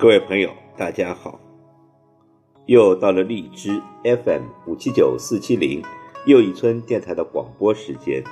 [0.00, 1.38] 各位朋友，大家好！
[2.64, 5.82] 又到了荔枝 FM 五七九四七零
[6.24, 8.24] 又一村电台的广播时间。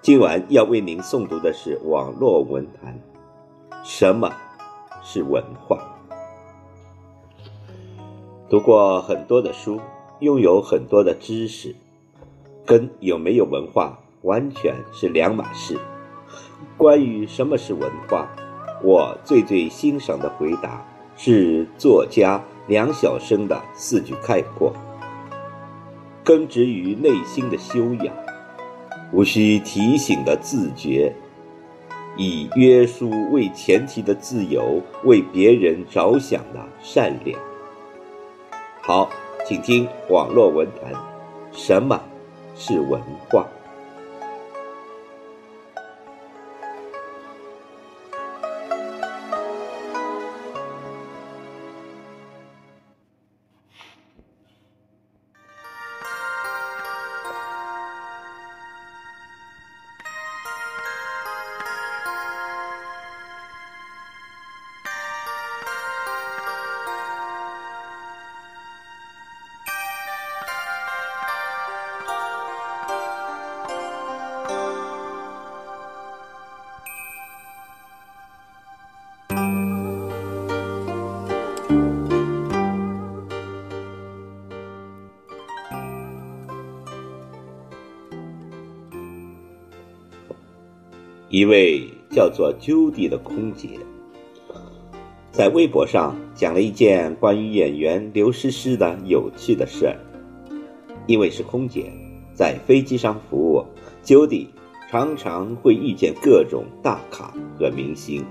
[0.00, 2.98] 今晚要为您诵读的是网络文坛。
[3.84, 4.32] 什么
[5.02, 5.78] 是文化？
[8.48, 9.78] 读过很多的书，
[10.20, 11.76] 拥有很多的知识，
[12.64, 15.78] 跟有没有文化完全是两码事。
[16.78, 18.26] 关于什么是文化？
[18.82, 20.82] 我最最欣赏的回答
[21.16, 24.72] 是作家梁晓声的四句概括：
[26.24, 28.14] 根植于内心的修养，
[29.12, 31.12] 无需提醒的自觉，
[32.16, 37.38] 以约束为前提的自由，为别人着想的善良。
[38.80, 39.10] 好，
[39.46, 40.94] 请听网络文坛，
[41.52, 42.00] 什么
[42.56, 43.46] 是文化？
[91.32, 93.78] 一位叫做 Judy 的空姐，
[95.30, 99.96] 在微博上讲了一件关于演员刘诗诗的有趣的事儿。
[101.06, 101.92] 因为是空姐，
[102.34, 103.64] 在飞机上服务
[104.04, 104.48] ，Judy
[104.90, 108.24] 常常会遇见各种大咖和明星，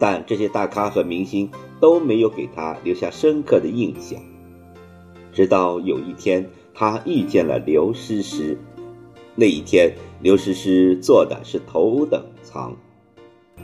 [0.00, 1.48] 但这些大咖和明星
[1.78, 4.20] 都没有给她留下深刻的印象。
[5.32, 6.44] 直到有一天，
[6.74, 8.58] 她遇见了刘诗诗。
[9.38, 12.74] 那一天，刘诗诗坐的是头等舱。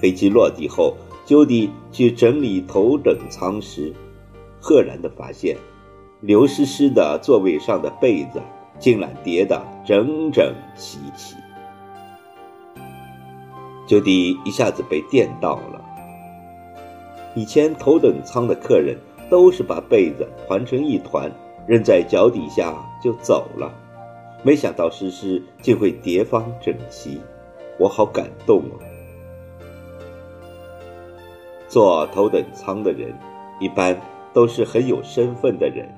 [0.00, 3.92] 飞机落地后，就地去整理头等舱时，
[4.60, 5.56] 赫然的发现，
[6.20, 8.40] 刘诗诗的座位上的被子
[8.78, 11.36] 竟然叠得整整齐齐。
[13.86, 15.84] 就地一下子被电到了。
[17.34, 18.96] 以前头等舱的客人
[19.28, 21.30] 都是把被子团成一团，
[21.66, 23.72] 扔在脚底下就走了。
[24.42, 27.20] 没想到诗诗竟会叠方整齐，
[27.78, 28.78] 我好感动哦。
[31.68, 33.14] 坐头等舱的人，
[33.60, 33.98] 一般
[34.32, 35.88] 都是很有身份的人，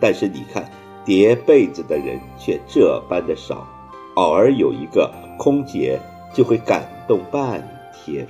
[0.00, 0.68] 但是你看
[1.04, 3.66] 叠被子的人却这般的少，
[4.14, 6.00] 偶尔有一个空姐
[6.32, 8.26] 就会感动半天。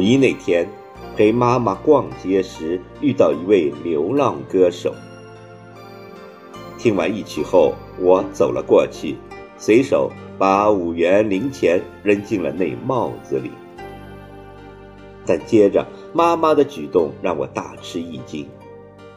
[0.00, 0.66] 五一那天，
[1.14, 4.94] 陪妈妈逛街时遇到一位流浪歌手。
[6.78, 9.16] 听完一曲后，我走了过去，
[9.58, 13.50] 随手把五元零钱扔进了那帽子里。
[15.26, 18.48] 但接着，妈妈的举动让我大吃一惊。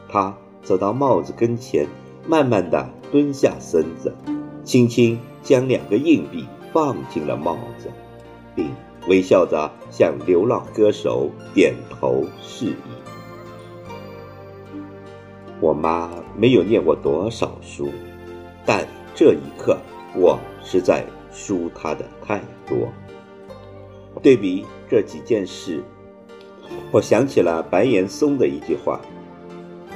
[0.06, 1.86] 她走到帽子跟前，
[2.28, 4.14] 慢慢的蹲下身子，
[4.62, 7.90] 轻轻将两个硬币放进了帽子，
[8.54, 8.68] 并。
[9.06, 12.74] 微笑着向流浪歌手点头示意。
[15.60, 17.90] 我妈没有念过多少书，
[18.66, 19.78] 但这一刻
[20.14, 22.88] 我实在输她的太多。
[24.22, 25.82] 对比这几件事，
[26.90, 29.00] 我想起了白岩松的一句话：“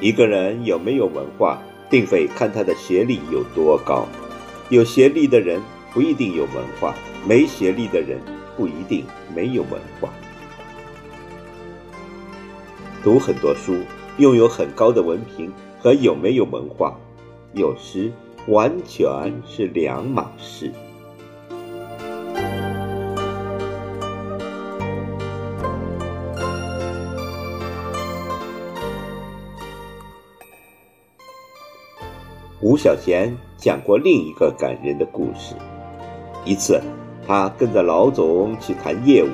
[0.01, 1.61] 一个人有没有文化，
[1.91, 4.07] 并非看他的学历有多高，
[4.71, 5.61] 有学历的人
[5.93, 6.95] 不一定有文化，
[7.27, 8.21] 没学历的人。”
[8.59, 10.11] 不一定没有文化。
[13.05, 13.79] 读很多书
[14.19, 16.99] 拥有很高的文凭和有没有文化
[17.55, 18.13] 有时
[18.49, 20.73] 完全是两码事。
[32.61, 35.55] 吴小贤讲过另一个感人的故事
[36.45, 36.83] 一次
[37.29, 39.29] 他跟着老总去谈业务，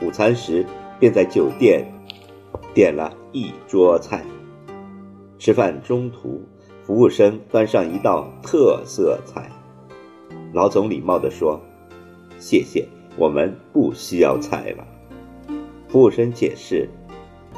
[0.00, 0.64] 午餐时
[0.98, 1.86] 便在酒店
[2.72, 4.24] 点了一桌菜。
[5.38, 6.40] 吃饭中途，
[6.82, 9.50] 服务生端上一道特色菜，
[10.54, 11.60] 老总礼貌地说
[12.40, 12.88] ：“谢谢，
[13.18, 14.86] 我们不需要菜了。”
[15.88, 16.88] 服务生解释：“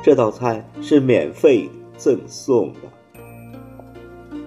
[0.03, 4.39] 这道菜是免费赠送的。”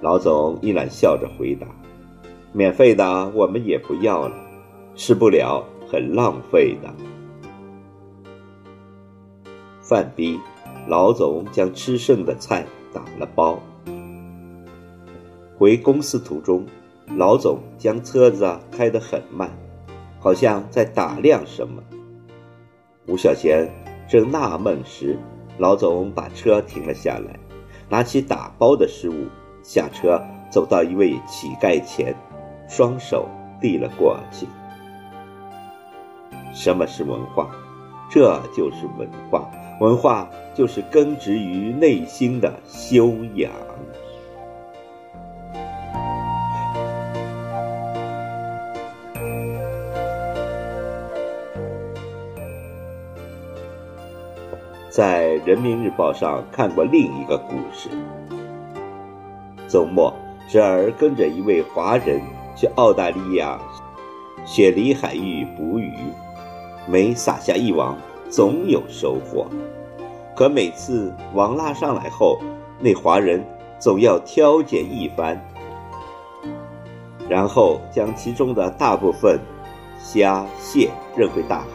[0.00, 1.66] 老总依然笑着回答
[2.52, 4.34] ：“免费的我们也不要了，
[4.94, 6.92] 吃不了很浪费的。”
[9.82, 10.38] 饭毕，
[10.86, 13.58] 老总将吃剩的菜打了包。
[15.58, 16.64] 回公司途中，
[17.16, 19.50] 老总将车子开得很慢，
[20.18, 21.82] 好像在打量什么。
[23.06, 23.68] 吴小贤
[24.08, 25.18] 正纳闷时，
[25.58, 27.38] 老总把车停了下来，
[27.88, 29.26] 拿起打包的食物，
[29.62, 30.20] 下车
[30.50, 32.14] 走到一位乞丐前，
[32.74, 33.28] 双手
[33.60, 34.46] 递了过去。
[36.54, 37.50] 什么是文化？
[38.10, 39.46] 这就是文化，
[39.78, 43.52] 文化就是根植于内心的修养。
[54.88, 57.90] 在《人民日报》上看过另一个故事。
[59.68, 60.14] 周末，
[60.48, 62.20] 侄儿跟着一位华人
[62.54, 63.58] 去澳大利亚
[64.44, 65.92] 雪梨海域捕鱼，
[66.86, 67.96] 每撒下一网，
[68.28, 69.46] 总有收获。
[70.34, 72.38] 可每次网拉上来后，
[72.80, 73.44] 那华人
[73.78, 75.40] 总要挑拣一番，
[77.28, 79.38] 然后将其中的大部分
[79.98, 81.66] 虾蟹扔回大海。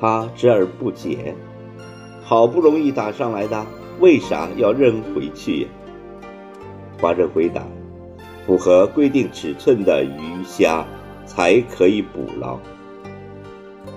[0.00, 1.34] 他知而不解，
[2.22, 3.66] 好不容易打上来的，
[3.98, 5.68] 为啥要扔回去？
[7.00, 7.62] 华人回答
[8.46, 10.86] ：“符合规定尺寸的鱼虾
[11.26, 12.60] 才可以捕捞。”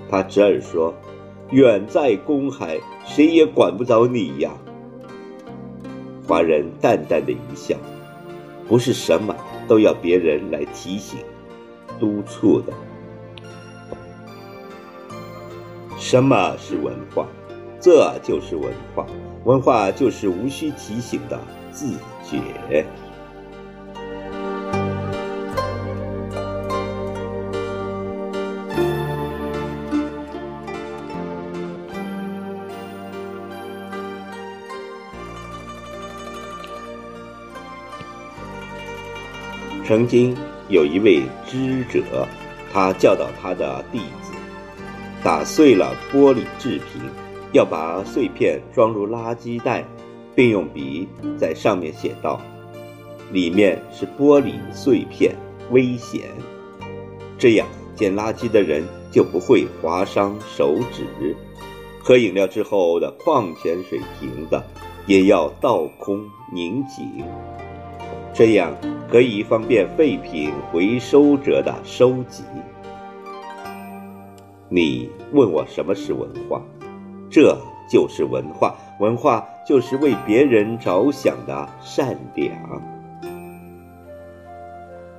[0.10, 0.92] 他侄儿说
[1.52, 4.52] ：“远在公海，谁也管不着你呀。”
[6.28, 7.76] 华人淡淡的一笑
[8.68, 9.36] ：“不是什么
[9.68, 11.20] 都要别人来提醒、
[12.00, 12.74] 督促的。”
[15.98, 17.28] 什么是文化？
[17.80, 19.06] 这就是文化。
[19.46, 21.40] 文化就是无需提醒的
[21.72, 21.94] 自
[22.24, 22.84] 觉。
[39.90, 40.38] 曾经
[40.68, 42.28] 有一位知者，
[42.72, 44.32] 他教导他的弟子。
[45.24, 47.02] 打碎了玻璃制品，
[47.54, 49.84] 要把碎片装入垃圾袋，
[50.36, 51.10] 并用笔
[51.40, 52.40] 在上面写道
[53.34, 55.36] ：“里面是玻璃碎片，
[55.72, 56.22] 危险。”
[57.40, 61.36] 这样捡垃圾的人就不会划伤手指。
[62.00, 64.62] 喝饮料之后的矿泉水瓶子
[65.08, 67.26] 也要倒空拧紧，
[68.36, 68.72] 这样
[69.12, 72.44] 可以方便废品回收者的收集。
[74.70, 76.62] 你问我什么是文化？
[77.28, 77.58] 这
[77.92, 78.76] 就是文化。
[79.00, 82.54] 文化就是为别人着想的善良。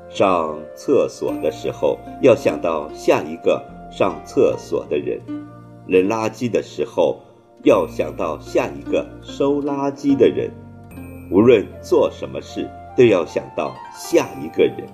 [0.08, 5.18] 上厕所的时候要想到下一个上厕所的人；
[5.88, 7.20] 扔垃圾的时候
[7.64, 10.48] 要想到下一个收垃圾的人。
[11.32, 14.86] 无论做什么事，都要想到下一个人。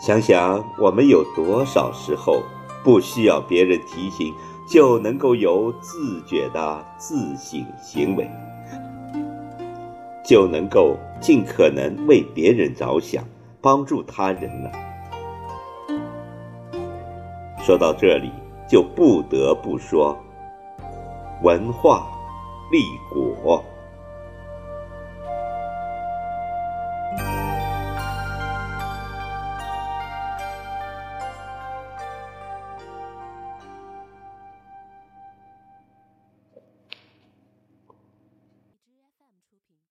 [0.00, 2.42] 想想我们有多少时候
[2.82, 4.34] 不需要别人提醒，
[4.68, 8.28] 就能够有自觉的自省行为，
[10.24, 13.24] 就能够尽可能为别人着想，
[13.60, 14.72] 帮助他人了。
[17.58, 18.32] 说到这里，
[18.68, 20.18] 就不得不说，
[21.44, 22.08] 文化
[22.72, 22.80] 立
[23.12, 23.62] 国。